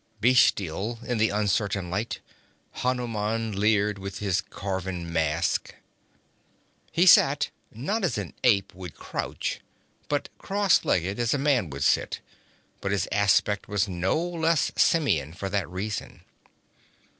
Bestial 0.19 0.97
in 1.03 1.19
the 1.19 1.29
uncertain 1.29 1.91
light 1.91 2.21
Hanuman 2.81 3.51
leered 3.51 3.99
with 3.99 4.17
his 4.17 4.41
carven 4.41 5.13
mask. 5.13 5.75
He 6.91 7.05
sat, 7.05 7.51
not 7.71 8.03
as 8.03 8.17
an 8.17 8.33
ape 8.43 8.73
would 8.73 8.95
crouch, 8.95 9.59
but 10.09 10.29
cross 10.39 10.83
legged 10.85 11.19
as 11.19 11.35
a 11.35 11.37
man 11.37 11.69
would 11.69 11.83
sit, 11.83 12.19
but 12.81 12.91
his 12.91 13.07
aspect 13.11 13.67
was 13.67 13.87
no 13.87 14.19
less 14.19 14.71
simian 14.75 15.33
for 15.33 15.49
that 15.49 15.69
reason. 15.69 16.21